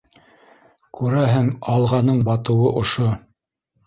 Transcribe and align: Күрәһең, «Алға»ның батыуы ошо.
Күрәһең, 0.99 1.51
«Алға»ның 1.73 2.23
батыуы 2.31 2.73
ошо. 2.81 3.11